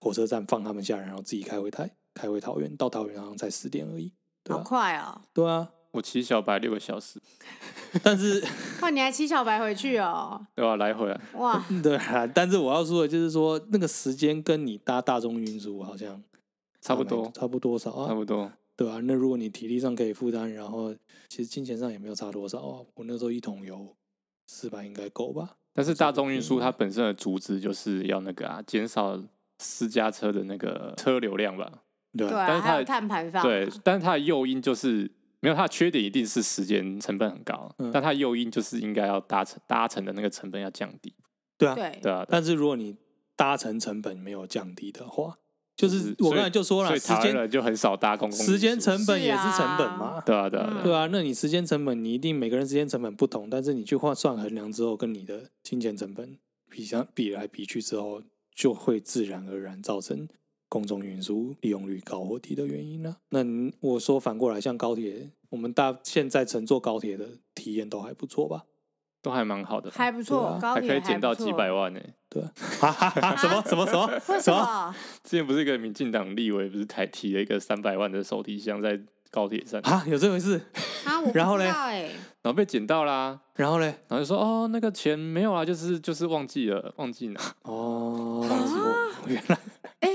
[0.00, 4.12] 火车站放他们下来，然后自己开回台开回桃园，到桃园好像才十点而已，
[4.44, 5.22] 对好啊，快哦！
[5.32, 7.20] 对啊，我骑小白六个小时，
[8.02, 8.42] 但是。
[8.80, 10.40] 哇，你还骑小白回去哦？
[10.54, 16.22] 对吧、来回啊，哇， 对啊，但是我要说的就是说，那个时间跟你搭大众运输好像
[16.80, 18.50] 差不多，差不多少啊，差不多。
[18.76, 20.94] 对啊，那如果你体力上可以负担，然后
[21.28, 22.80] 其实金钱上也没有差多少啊。
[22.94, 23.94] 我那时候一桶油
[24.46, 25.56] 四百应该够吧？
[25.74, 29.20] 但是大众运输它本身的主旨就是要那个啊，减少
[29.58, 31.70] 私家车的那个车流量吧。
[32.16, 37.74] 对，啊，但是它还有碳排放，对，但是它的诱因就是没有它的缺点，一定是时间成本很高。
[37.78, 41.14] 嗯但它的诱因就是应该要搭乘搭乘的那个成本要降低。
[41.58, 42.96] 对啊，对对啊，但是如果你
[43.36, 45.38] 搭乘成本没有降低的话，
[45.76, 50.20] 就是我刚才就说了，时所以台湾间人就很少搭公共时间成本也是成本嘛。
[50.26, 58.22] 对啊，对啊，嗯对啊，那你时间成本，你一定每个人时间成本不同，但是你去换算衡量之后，跟你的金钱成本比相比来比去之后，
[58.54, 60.28] 就会自然而然造成
[60.70, 63.16] 公众运输利用率高或低的原因呢。
[63.28, 63.40] 那
[63.80, 68.64] 我说反过来，像高铁，我们大现在乘坐高铁的体验都还不错吧？
[69.20, 71.70] 都还蛮好的，还不错，对啊高铁还可以捡到几百。
[71.70, 72.00] 万呢。
[72.30, 74.40] 对啊，哈哈哈，什么什么什么为什么？
[74.40, 74.94] 什么？
[75.24, 78.98] 之前不是一个民进党立委，不是台提了一个三百万的手提箱在
[79.30, 80.60] 高铁上，啊，有这回事？
[81.04, 82.02] 啊，我不然后嘞知道哎，
[82.42, 83.86] 然后被捡到啦，然后嘞？
[84.08, 87.40] 然后就说哦，那个钱没有啊，就是就是忘记了，忘记拿。
[87.62, 89.58] 哦，啊原来
[90.00, 90.08] 哎，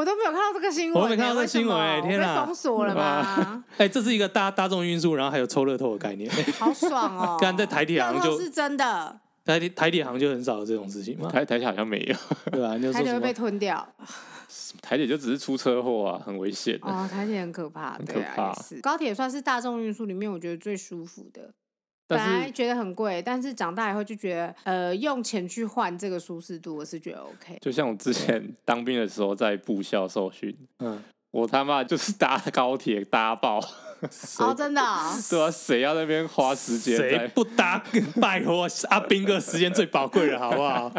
[0.00, 3.62] 我都没有看到这个新闻欸，我都没看到这个新闻天哪我被封锁了吗？
[3.76, 6.30] 哎，这是一个大大众运输，然后还有抽乐透的概念。
[6.58, 7.36] 好爽哦！
[7.38, 12.16] 刚在台铁好像就是真的，台铁台铁好像就很少有这种事情嘛，台台铁好像没有，
[12.50, 12.78] 对吧？
[12.94, 13.86] 台铁会被吞掉
[14.80, 17.04] 台铁就只是出车祸啊，很危险、啊。
[17.04, 18.80] 哦，台铁很可怕，很可怕也是。
[18.80, 21.52] 高铁算是大众运输里面我觉得最舒服的。
[22.10, 27.58] 本来觉得很贵，但是长大以后就觉得，呃，用钱去换这个舒适度，我是觉得 OK。
[27.60, 33.60] 就像我之前当兵的时候在部校受训，嗯， 我他妈就是搭高铁搭爆，
[34.38, 37.30] 哦，真的哦， 对啊，谁要那边花时间谁？
[37.34, 37.82] 不搭？
[38.20, 40.92] 拜托，阿兵哥时间最宝贵了，好不好？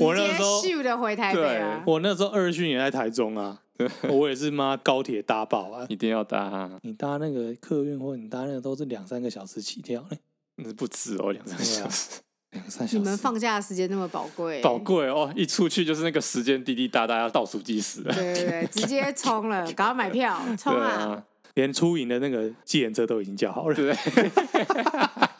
[0.00, 1.82] 我那时候咻的回台北啊！
[1.86, 3.60] 我那时候二训也在台中啊，
[4.08, 5.86] 我也是妈高铁搭爆啊！
[5.88, 10.16] 一定要搭、啊，你搭那个客运或你搭那个都是两三个小时起跳呢，
[10.56, 12.20] 那不止哦，两三个小时，
[12.52, 12.98] 两三小时。
[12.98, 15.32] 你们放假的时间那么宝贵，宝贵哦！
[15.34, 18.14] 一出去就是那个时间滴滴答答要倒数计时了。
[18.14, 20.88] 对对对，直接冲了，赶快买票，冲对啊！
[20.90, 23.74] 啊，连出营的那个计程车都已经叫好了。
[23.74, 23.92] 对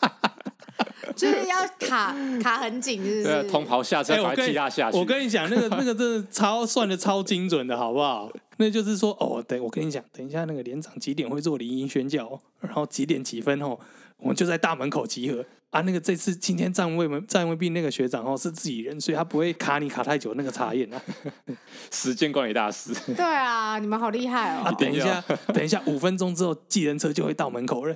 [1.15, 3.49] 就是要卡卡很紧，是不对啊，是？
[3.51, 4.99] 同袍下车，把他哎我跟你踢他下去。
[4.99, 8.31] 我跟你讲，那个那个真的超算的超精准的，好不好？
[8.59, 13.79] 那就是说，哦，等我跟你讲，等一下那个连长几点会做离营宣教，然后几点几分哦，
[14.19, 15.81] 我们就在大门口集合啊。
[15.83, 21.01] 那个这次今天站位门站位兵那个学长哦是自己人，所以他不会卡你卡太久那个查验啊。
[21.91, 24.77] 时间管理大师， 对啊，你们好厉害哦啊，哦！
[24.79, 27.95] 等一下，等一下，五分钟之后，计程车就会到门口了。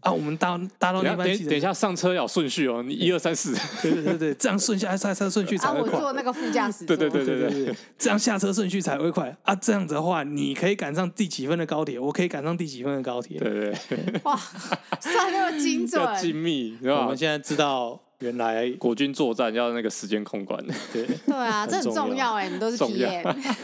[0.00, 5.92] 啊，我们搭搭到那班等等一下上车要有顺序哦，你一二三四，对对对对，这样顺下下车顺序才啊，会快。
[5.92, 9.54] 我坐那个副驾驶，对对对对对对，这样下车顺序才会快啊！
[9.54, 13.38] 这样子的话，你可以赶上第几分的高铁，我可以赶上第几分的高铁。
[13.38, 14.36] 对对对，哇，
[15.00, 17.18] 算那么精要精准，密，是吧我们？
[17.18, 23.54] 现在知道，原来国军作战要那个时间控管，对对啊，这很很重要哎，你都是重要 PM，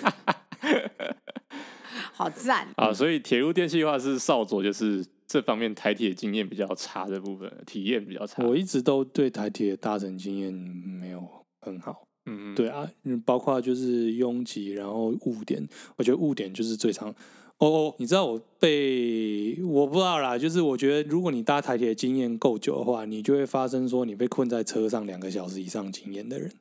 [2.13, 8.43] 好赞啊，所以铁路电气化是少佐，就是这方面台铁经验比较差的部分，体验比较差。
[8.45, 11.23] 我一直都对台铁的搭乘经验没有
[11.61, 12.05] 很好。
[12.29, 15.65] 嗯，对啊，嗯包括就是拥挤，然后误点，
[15.97, 17.15] 我觉得误点就是最常。
[17.59, 26.53] 哦哦，你知道我被我不知道啦，就是我觉得如果你搭台铁的经验够久的话，你就会发生说你被困在车上两个小时以上经验的人。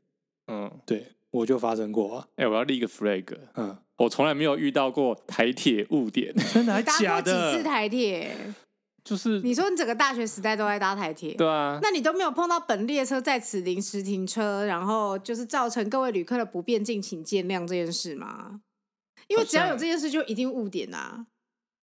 [0.48, 7.64] 嗯，对我就发生过啊，哎、我要立个 flag，嗯，我从来没有遇到过台铁误点， 真的还搭假过几次？
[7.64, 8.32] 台铁？
[9.04, 11.34] 就是你说你整个大学时代都在搭台铁？
[11.36, 18.62] 对啊，那你都没有碰到本列车在此临时停车，然后就是造成各位旅客的不便，敬请见谅这件事吗？
[19.28, 21.28] 因为只要有这件事，就一定误点啊。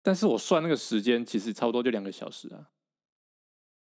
[0.02, 2.68] 但是我算那个时间，其实差不多就两个小时啊。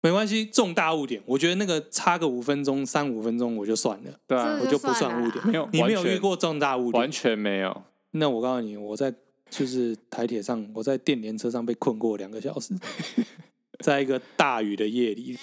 [0.01, 5.47] 没关系，重大误点，我觉得那个差个五分钟、三五分钟我就算了，对啊，我就不算误点。
[5.47, 7.01] 没有，你没有遇过重大误点？
[7.01, 7.84] 完全没有。
[8.12, 9.12] 那我告诉你，我在
[9.49, 12.75] 就是台铁上，我在电联车上被困过两个小时，
[13.84, 15.36] 在一个大雨的夜里，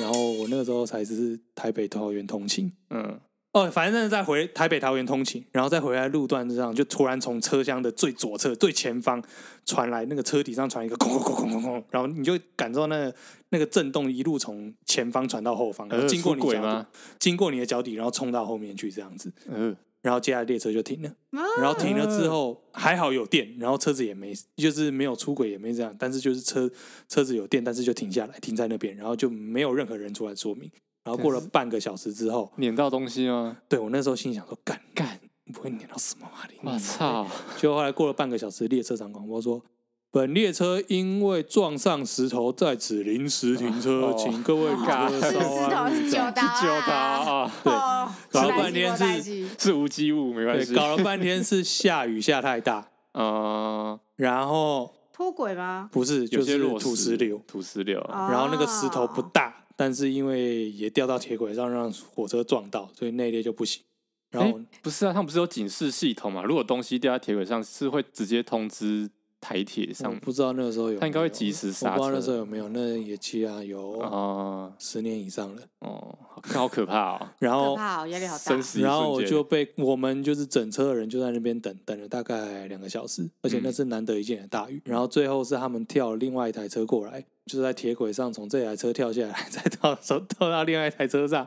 [0.00, 2.72] 然后我那个时候才是台北桃园通勤。
[2.90, 3.20] 嗯，
[3.54, 9.22] 哦，反正在回台北桃园通勤，然后再回来路段上，就突然从车厢的最左侧、最前方
[9.64, 13.14] 传来那个车底上传一个空空空空空，然后你就感受到那个
[13.50, 16.86] 那个震动一路从前方传到后方，然后经过你脚底，
[17.20, 19.32] 经过你的脚底，然后冲到后面去这样子。
[19.46, 26.68] 嗯，然后接下来列车就停了，啊然后停了之后还好有电，然后车子也没就是没有出轨也没这样，但是就是车
[27.08, 30.68] 车子有电，但是就停下来停在那边，然后就没有任何人出来说明。
[31.04, 33.56] 然后过了半个小时之后，碾到东西吗？
[33.68, 35.20] 对我那时候心想说干干，
[35.52, 36.48] 不会碾到什么啊？
[36.50, 37.26] 你我操！
[37.58, 39.62] 结果后来过了半个小时，列车长广播说
[40.10, 44.14] 本列车因为撞上石头，在此临时停车，哦。
[44.16, 47.72] 请各位旅客哦是石头是九达啊，九刀啊， 对。
[47.72, 48.14] 哦。
[48.30, 50.74] 搞了半天是是是无机物，没关对，系。
[50.74, 55.90] 搞了半天是下雨下太大，嗯， 然后脱轨吗？
[55.92, 58.00] 不是就是有些土石流，土石流。
[58.00, 63.82] 哦然后那个石头不大，但是因为也掉到铁轨上，让火车撞到，所以那一列就不行。
[64.30, 66.42] 然后哎，不是啊，他们不是有警示系统嘛？
[66.42, 69.08] 如果东西掉在铁轨上，是会直接通知
[69.40, 70.18] 台铁上。
[70.18, 75.62] 不知道那个时候有他应该会及时刹车我不知道那时候有没有，那也期啊有啊十年以上了。
[75.78, 77.28] 哦，好好可怕哦！
[77.38, 78.62] 然后怕哦，压力好大生。
[78.62, 84.82] 死一然后我就被我们就是整车的人就在那边等等了大概两个小时，而且那是难得一见的大雨。
[84.84, 91.46] 然后最后是他们跳另外一台车过来，就是在铁轨上从这台车跳下来， 再到走到到另外一台车上，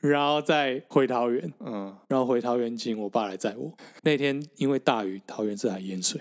[0.00, 3.72] 然后再回桃园，嗯，然后回桃园请我爸来载我。
[4.02, 6.20] 那天因为大雨，桃园这还淹水，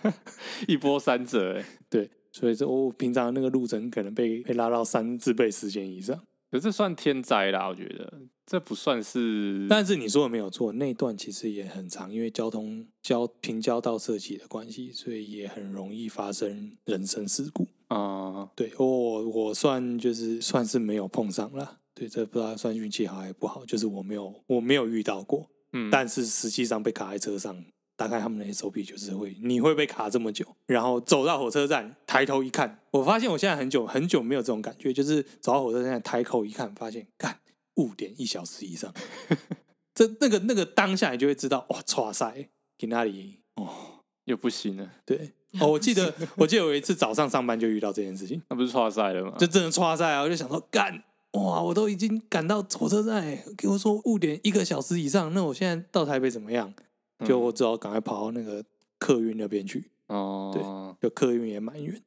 [0.66, 1.64] 一波三折哎。
[1.90, 6.16] 对，所以这我平常那个路程可能被被拉到三四倍时间以上。
[6.50, 8.12] 可是这算天灾啦，我觉得
[8.46, 9.66] 这不算是。
[9.68, 17.66] 但是你说的没有错，那段其实也很长，因为交通交平交道设计的关系，所以也很容易发生人身事故。
[17.88, 21.78] 啊，对我我算就是算是没有碰上了。
[21.94, 27.64] 对，这不知道算运气好还是不好，就是我没有我没有遇到过，嗯，但是实际上被卡在车上，
[27.96, 37.38] 大概他们的 SOP 就是会你会被卡这么久，然后走到火车站抬头一看，我发现我现在很久很久没有这种感觉，就是走到火车站抬头一看，发现干
[37.76, 38.92] 误点一小时以上，
[39.94, 48.42] 这那个那个当下你就会知道哇，剉赛去哪里哦，又不行了，对哦，我记得 我记得有一次早上上班就遇到这件事情。
[48.50, 49.36] 那不是错赛了吗？
[49.38, 50.22] 就真的剉赛啊！
[50.22, 56.74] 我就想说，干哇，我都已经赶到火车站，给我说误点一个小时以上，那我现在到台北怎么样？
[57.24, 58.62] 就我只好赶快跑到那个
[58.98, 62.02] 客运那边去，哦，就客运也蛮远。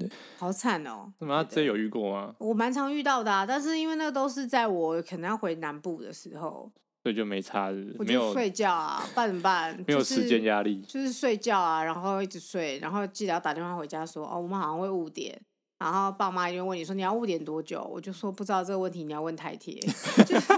[0.38, 1.12] 好惨哦！
[1.18, 2.34] 那么他这有遇过吗？
[2.38, 9.76] 我蛮常遇到的、啊，但是因为那个都是在我可能要回南部的时候，所以就没差，是是我没有就睡觉啊，办怎么办？
[9.86, 10.80] 没有就是时间压力。
[10.88, 15.38] 就是睡觉啊，然后一直睡，然后记得要打电话回家说，哦，我们好像会误点，
[15.78, 19.74] 然后爸妈一定问你说你要误点多久，我就说不知道这个问题，你要问台铁，
[20.26, 20.52] 就 是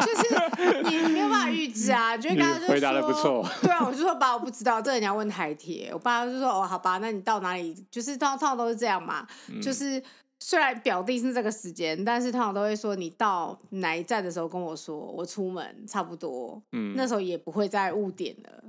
[0.00, 10.02] 就是你你没有办法预知啊，就会跟他就回答的不错，对啊，我就说爸我不知道，这个你要问台铁，我爸就说哦好吧，那你到哪里，就是通常都是这样嘛，嗯就是。
[10.44, 16.60] 虽然表弟是这个时间，但是通常都会说你到哪一站的时候跟我说，我出门差不多。
[16.72, 18.64] 嗯，那时候也不会再误点了。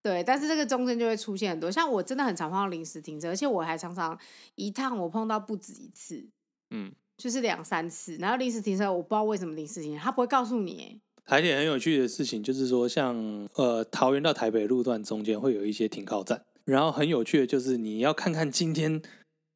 [0.00, 4.16] 对，但是这个中间就会出现很多，像我真的很常碰到临时停车，而且我还常常
[4.54, 6.24] 一趟我碰到不止一次，
[6.70, 8.16] 嗯，就是两三次。
[8.16, 11.00] 然后临时停车，我不知道为什么临时停，他不会告诉你。
[11.24, 19.02] 台铁很有趣的事情就是说，像呃桃园到台北路段中间会有一些停靠站，然后很有趣的就是你要看看今天。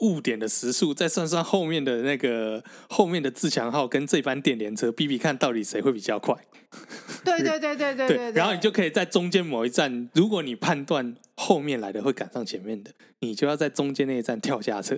[0.01, 6.35] 误点的时速，再算算后面的那个后面的自强号跟这班电联车，比比看到底谁会比较快。
[7.25, 8.33] 对对对对对对，对。
[8.33, 14.97] 然后你就可以在中间某一站，如果你判断后面来的会赶上前面的，你就要在中间那一站跳下车，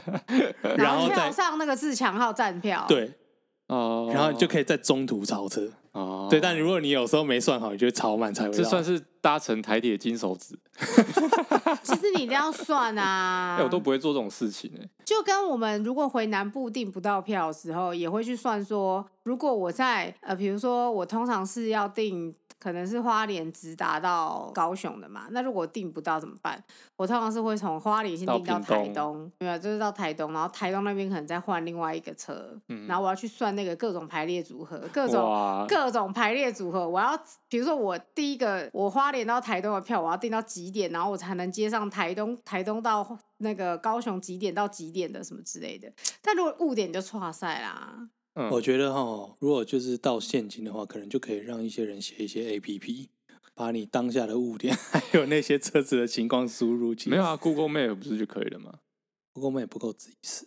[0.76, 2.84] 然后跳再上那个自强号站票。
[2.86, 3.10] 对，
[3.72, 5.68] 哦，然后你就可以在中途超车。
[5.92, 8.56] 哦，对，但如果你有时候没算好，你就会超慢才会到。
[8.56, 10.58] 这算是搭乘台铁金手指。
[11.82, 13.56] 其实你一定要算啊。
[13.60, 14.88] 哎，我都不会做这种事情哎。
[15.04, 22.34] 就跟我们如果回南部订不到票的时候，也会去算说，如果我在呃，比如说我通常是要订。
[22.62, 26.62] 可能是花莲直达到高雄的嘛，那如果订不到怎么办？
[26.94, 45.92] 我通常是会从花莲先订到台东，没有，就是到台东，然后台东那边可能再换另外一个车，嗯、然后我要去算那个各种排列组合，各种各种排列组合，我要比如说我第一个我花莲到台东的票，我要订到几点，然后我才能接上台东台东到那个高雄几点到几点的什么之类的。
[46.22, 48.08] 但如果误点就错赛啦。
[48.34, 53.08] 嗯、我觉得哈，如果就是到现今的话，可能就可以让一些人写一些 APP，
[53.54, 57.10] 把你当下的误点 还有那些车子的情况输入进去。
[57.10, 58.72] 没有啊，Google Map 不是就可以了吗
[59.34, 60.46] ？Google Map 不够仔细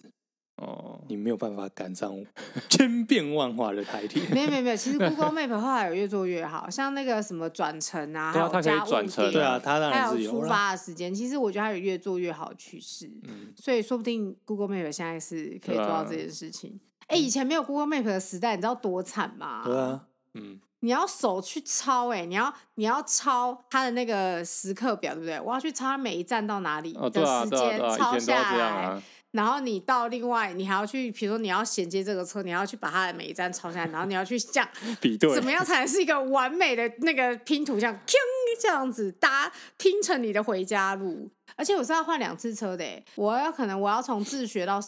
[0.58, 2.16] 哦，你没有办法赶上
[2.72, 4.24] 千变万化的台铁。
[4.30, 11.14] 没有没有没有，其实 Google Map 后来有越做越好，像那个什么转乘啊，对啊，还有加转乘，对啊，它当然是有出发的时间。
[11.14, 16.80] 其实我觉得它有越做越好的趋势，嗯，所以说不定 Google Map 现在是可以做到这件事情。
[17.08, 19.62] 哎、欸，以前没有 Google Map 的时代，你知道多惨吗？
[19.64, 20.02] 对啊，
[20.34, 25.40] 嗯，你要手去抄、欸，哎，你要你要抄它的那个时刻表，对不对？
[25.40, 29.02] 我要去抄它每一站到哪里的时间，抄下来。
[29.32, 34.70] 然后你到另外，你还要去，比如说你要衔接这个车，你要去把它的每一站抄下来，然后你要去这样
[35.02, 37.78] 比对，怎么样才能是一个完美的那个拼图？
[37.78, 38.00] 这样，
[38.62, 42.86] 这样子搭拼成你的回家路，而且我是要换两次车的，
[43.16, 44.80] 我要可能我要从自学到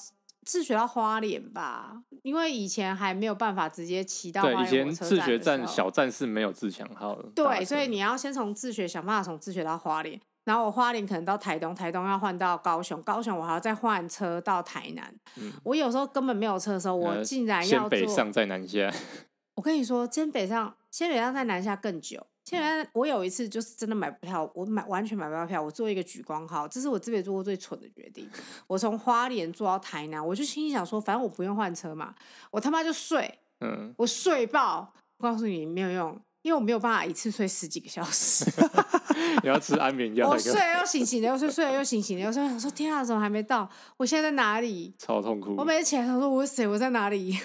[0.48, 4.42] 自学到花莲吧，因为以前还没有办法直接骑到。
[4.42, 7.30] 对，以前自学站小站是没有自强号的。
[7.36, 10.20] 对，所以你要先从自学想办法从自学到花莲。
[10.46, 15.14] 然后我花莲可能到台东，台东要换到高雄，高雄我还要再换车到台南。
[15.36, 18.90] 嗯、我有时候根本没有车的时候，我竟然要先北上再南下。
[19.56, 22.26] 我跟你说，先北上，先北上再南下更久。
[22.48, 28.26] 现在我有一次就是真的买不票，我买完全买不到票，我做一个举光号，这是我这辈子做过最蠢的决定。
[28.68, 32.16] 我从花莲坐到台南，我就心里想说，反正我不用换车嘛，
[32.50, 34.94] 我他妈就睡，嗯，我睡爆。
[35.18, 38.50] 我告诉你没有用，因为我没有办法一次睡十几个小时。
[39.44, 40.30] 你要吃安眠药。
[40.30, 42.42] 我睡了又醒醒的，又睡，睡了又醒醒的，又睡。
[42.42, 43.70] 我说天啊，怎么还没到？
[43.98, 44.96] 我现在在哪里？
[44.98, 45.54] 超痛苦。
[45.58, 46.66] 我每次起来我说，我是谁？
[46.66, 47.38] 我在哪里？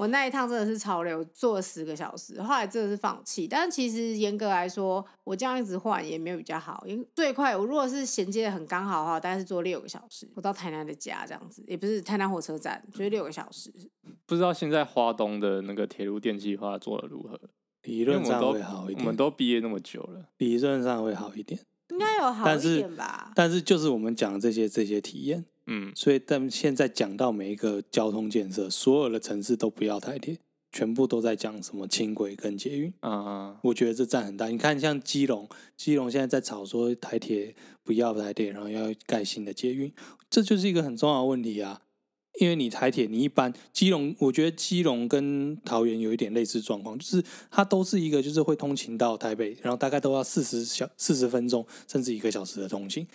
[0.00, 3.46] 我那一趟真的是潮流，坐了十个小时，后来真的是放弃。
[3.46, 6.82] 但其实严格来说，我这样一直换也没有比较好。
[6.86, 13.70] 因为最快，我如果是衔接的很刚好的话，大概是坐六个小时，我到台南的家这样子，也不是台南火车站，就是六个小时。
[14.24, 17.38] 不知道现在花东的那个铁路电气化做的如何？
[17.82, 19.00] 理论上会好一点。
[19.00, 23.32] 我们都毕业那么久了，理论上会好一点，应该有好一点吧？
[23.34, 25.44] 但是，但是就是我们讲的这些这些体验。
[25.72, 30.36] 嗯，所以但现在讲到每一个交通建设，所有的城市都不要台铁，
[30.72, 33.56] 全部都在讲什么轻轨跟捷运啊。
[33.62, 34.48] 我觉得这占很大。
[34.48, 37.54] 你看，像基隆，基隆现在在吵说台铁
[37.84, 39.92] 不要台铁，然后要盖新的捷运，
[40.28, 41.82] 这就是一个很重要的问题啊。
[42.40, 53.06] 因为你台铁，你一般基隆，我觉得基隆跟桃园有一点类似状况，就是它都是一个就是会通勤到台北，然后大概都要四十小四十分钟，甚至一个小时的通勤。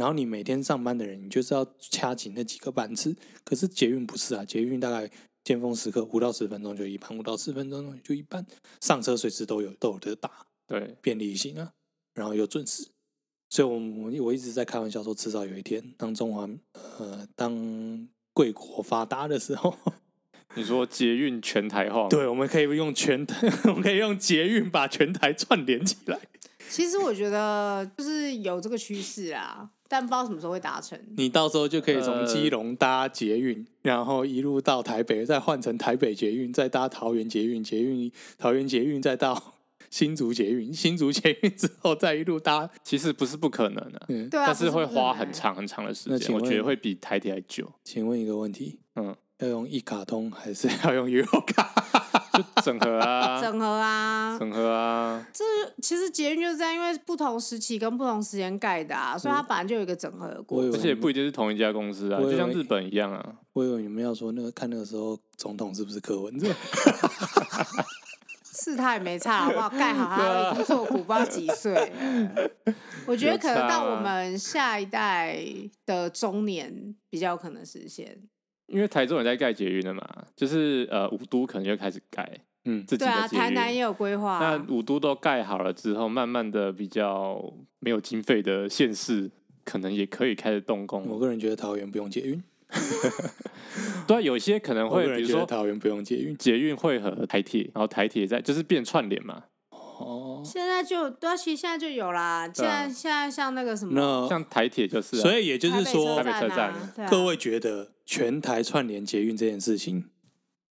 [0.00, 3.14] 然后你每天上班的人，你就是要掐紧那几个班次。
[3.44, 5.10] 可是捷运不是啊，捷运大概
[5.44, 8.46] 尖峰时刻五到十分钟就一班，五到十分钟就一班，
[8.80, 11.72] 上车随时都有都有得打，对，便利性啊，
[12.14, 12.88] 然后又准时。
[13.50, 16.48] 所以我我我一直在开玩笑说，迟早有一天，当中华
[16.96, 19.76] 呃当贵国发达的时候，
[20.56, 26.18] 你说捷运全台化，对，我们可以用全台， 我们可以用捷运把全台串联起来。
[26.70, 29.68] 其实我觉得就是有这个趋势啊。
[29.90, 30.96] 但不知道什么时候会达成。
[31.16, 39.54] 你到时候就可以从基隆搭捷运，呃、然后一路到台北，再换成台北捷运，再搭桃园捷运，捷运桃园捷运，再到
[39.90, 42.70] 新竹捷运，新竹捷运之后再一路搭。
[42.84, 46.32] 其实不是不可能的，嗯，但是会花很长很长的时间。
[46.32, 47.68] 我觉得会比台铁还久。
[47.82, 51.26] 请问一个问题，嗯，要用一卡通还是要用悠游
[52.42, 52.60] 卡？
[52.62, 55.26] 整合啊，整合啊，整合啊！
[55.32, 55.44] 这
[55.82, 60.72] 其实捷运就是这样，因为不同时期跟不同时间盖的啊，所以它本来就有一个整合的过程。
[60.72, 63.34] 而且不一定是同一家公司啊，就像日本一样啊。
[63.52, 66.48] 我以为你们要说那个看那个时候总统是不是柯文哲？
[68.62, 69.70] 是他也没差好不好？
[69.70, 71.90] 盖好他已经做苦不知道几岁。
[73.06, 75.42] 我觉得可能到我们下一代
[75.86, 78.18] 的中年比较可能实现。
[78.70, 80.02] 因为台中也在盖捷运的嘛，
[80.36, 82.26] 就是呃五都可能就开始盖，
[82.64, 83.28] 嗯，自己的捷运。
[83.28, 84.38] 对啊，台南也有规划。
[84.38, 89.30] 那五都都盖好了之后，慢慢的比较没有经费的县市，
[89.64, 91.04] 可能也可以开始动工。
[91.08, 92.42] 我个人觉得桃园不用捷运。
[94.06, 99.42] 对啊，有些可能会，比如说桃园不用捷运，捷运会和台铁，然后台铁在就是变串联嘛。
[100.00, 102.50] 哦，现在就对啊，其实现在就有啦。
[102.52, 106.74] 现在现在像那个什么，像台铁就是，所以也就是说，台北车站，
[107.08, 110.06] 各位觉得全台串联捷运这件事情，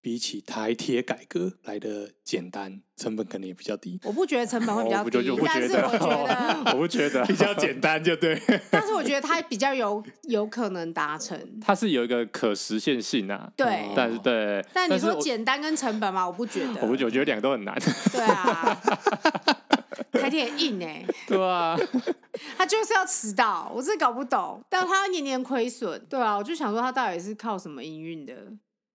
[0.01, 3.99] 比起台铁改革来的简单，成本可能也比较低。
[4.03, 5.11] 我不觉得成本会比较低，
[5.45, 8.41] 但是我觉得 我不觉得比较简单就对。
[8.71, 13.51] 但是我觉得它比较有有可能达成，它是有一个可实现性啊。
[13.57, 16.81] 对，但是对，但你说简单跟成本嘛，我不觉得。
[16.81, 17.75] 我不觉得，我觉得两个都很难。
[18.11, 18.81] 对啊，
[20.13, 21.05] 台铁硬哎。
[21.27, 21.77] 对啊，
[22.57, 24.61] 他就是要迟到，我真的搞不懂。
[24.69, 28.33] 但他年年亏损，对啊，我就想说他到底是靠什么营运的？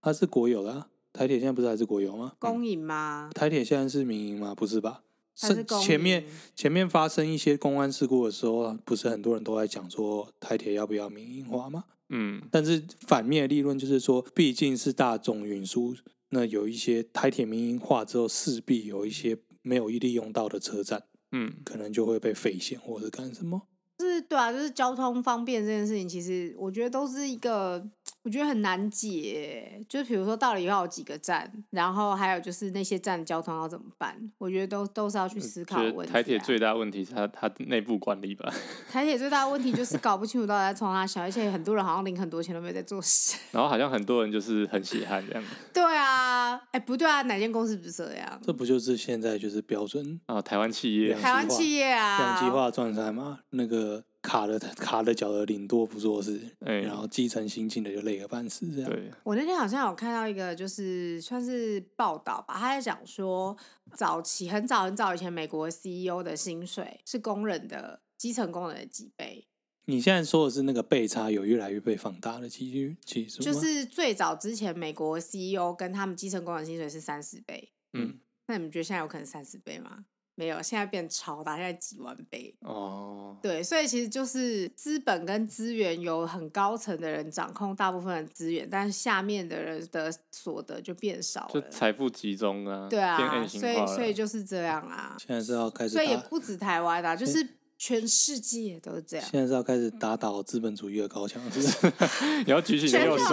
[0.00, 0.86] 他是国有的啊。
[1.14, 2.32] 台铁现在不是还是国有吗？
[2.40, 3.30] 公营吗？
[3.32, 4.52] 台铁现在是民营吗？
[4.52, 5.02] 不是吧？
[5.36, 11.84] 是前面前面发生一些公安事故的时候，不是很多人都在讲说台铁要不要民营化吗？
[12.08, 15.94] 嗯，但是反面的立论就是说，毕竟是大众运输，
[16.30, 23.62] 那有一些台铁民营化之后，势必有一些没有利用到的车站，嗯，可能就会被废线或者干什么。
[24.00, 27.88] 是，对啊，就是交通方便这件事情，其实我觉得都是一个。
[28.24, 34.16] 我觉得很难解，就是比如说到底要有几个站，然后还有就是那些站交通要怎么办？
[34.38, 36.14] 我觉得都都是要去思考的问题、啊。
[36.14, 38.50] 台铁最大问题是它它内部管理吧。
[38.90, 43.36] 台铁最大的问题就是搞不清楚到底在冲三小，而且很多人好像领很多钱都没有在做事。
[43.52, 45.44] 然后好像很多人就是很血汗这样。
[45.74, 48.40] 对啊，哎、欸、不对啊，哪间公司不是这样？
[48.42, 50.40] 这不就是现在就是标准啊？
[50.40, 54.02] 台湾企业，台湾企业啊，两极化状态嘛，那个。
[54.24, 58.90] 卡了卡了脚的领多不做事，欸、然后基层新进的就累个半死这样。
[58.90, 63.54] 对，我那天好像有看到一个，就是算是报道吧，他在讲说，
[63.92, 69.46] 早期很早很早以前，美国 CEO 的薪水是工人的基层工人的几倍。
[69.84, 77.70] 你现在说的是那个倍差有越来越被放大的其实，其实就是最早之前，美国 CEO 跟他们基层工人薪水是三十倍。
[77.92, 80.06] 嗯，那你们觉得现在有可能三十倍吗？
[80.36, 83.36] 没有，现在变超大，现在几万倍哦。
[83.40, 92.88] 对，所以其实就是资本跟资源有很高层的人掌控大部分的资源，但是下面的人的所得就变少了，就财富集中啊。
[92.88, 95.16] 对啊，所以所以就是这样啊。
[95.18, 97.46] 现在是要开始，所以也不止台湾啊，就是
[97.86, 99.26] 全世界都是这样。
[99.30, 101.92] 现在是要开始打倒资本主义的高墙，是不是？
[102.46, 103.24] 你要举起你的右手，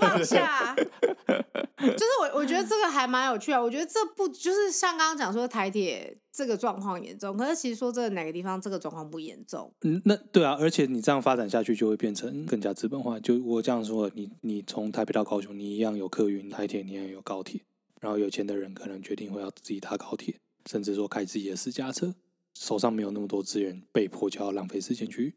[0.00, 0.74] 放下。
[0.74, 3.62] 就是我，我觉得这个还蛮有趣啊。
[3.62, 9.72] 我觉得这不就是像刚刚讲说台铁这个状况严重，可是其实说这个哪个地方这个状况不严重？
[9.82, 13.20] 嗯，那对啊，而且你这样发展下去就会变成更加资本化。
[13.20, 17.60] 就我这样说，你你从台北到高雄，你一样有客运台铁，你一样有高铁。
[18.00, 20.34] 然后有钱的人可能决定会要自己搭高铁，
[20.68, 22.12] 甚至说开自己的私家车，
[22.54, 25.34] 手上没有那么多资源，被迫就要浪费时间去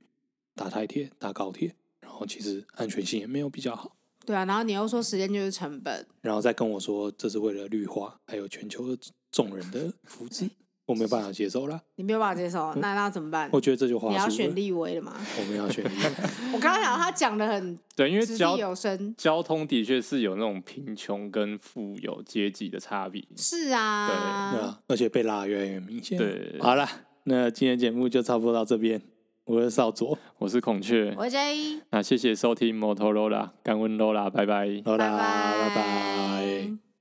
[0.56, 3.96] 打台铁、搭高铁，然后其实安全性也没有比较好。
[4.26, 9.02] 对啊，然后你又说时间就是成本，然后再跟我说这是为了绿化，还有全球的
[9.32, 10.50] 众人的福祉，
[10.86, 11.80] 我没有办法接受啦。
[11.96, 13.50] 你没有办法接受，嗯、那那怎么办？
[13.54, 15.14] 我觉得这就话你要选立委了吗？
[15.40, 16.04] 我们要选立委。
[16.54, 23.24] 我刚刚想他讲的很对，因为交有声交通的确是有那种贫穷跟富有阶级的差别。
[23.38, 26.18] 是啊，对，对啊，而且被拉越来越明显。
[26.18, 26.88] 对，好了，
[27.24, 29.02] 那今天节目就差不多到这边。
[29.46, 31.82] 我是少佐，我是孔雀，我是 J。
[31.92, 36.93] 那谢谢收听摩托罗拉，感恩罗拉，拜拜，罗拉，拜拜。